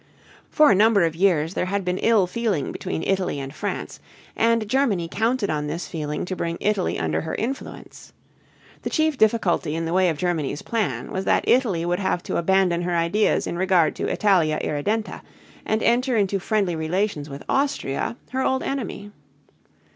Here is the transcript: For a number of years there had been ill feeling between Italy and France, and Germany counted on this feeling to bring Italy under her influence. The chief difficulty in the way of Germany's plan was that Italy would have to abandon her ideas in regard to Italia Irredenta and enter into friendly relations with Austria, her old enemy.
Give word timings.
For 0.49 0.71
a 0.71 0.73
number 0.73 1.03
of 1.03 1.15
years 1.15 1.53
there 1.53 1.67
had 1.67 1.85
been 1.85 1.99
ill 1.99 2.25
feeling 2.25 2.71
between 2.71 3.03
Italy 3.03 3.39
and 3.39 3.53
France, 3.53 3.99
and 4.35 4.67
Germany 4.67 5.07
counted 5.07 5.51
on 5.51 5.67
this 5.67 5.87
feeling 5.87 6.25
to 6.25 6.35
bring 6.35 6.57
Italy 6.59 6.97
under 6.97 7.21
her 7.21 7.35
influence. 7.35 8.11
The 8.81 8.89
chief 8.89 9.15
difficulty 9.15 9.75
in 9.75 9.85
the 9.85 9.93
way 9.93 10.09
of 10.09 10.17
Germany's 10.17 10.63
plan 10.63 11.11
was 11.11 11.25
that 11.25 11.47
Italy 11.47 11.85
would 11.85 11.99
have 11.99 12.23
to 12.23 12.37
abandon 12.37 12.81
her 12.81 12.95
ideas 12.95 13.45
in 13.45 13.59
regard 13.59 13.95
to 13.97 14.07
Italia 14.07 14.57
Irredenta 14.63 15.21
and 15.67 15.83
enter 15.83 16.17
into 16.17 16.39
friendly 16.39 16.75
relations 16.75 17.29
with 17.29 17.43
Austria, 17.47 18.17
her 18.31 18.41
old 18.41 18.63
enemy. 18.63 19.11